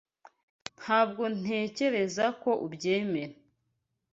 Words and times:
Ntabwo 0.81 1.23
ntekereza 1.39 2.25
ko 2.41 2.51
ubyemera. 2.65 3.35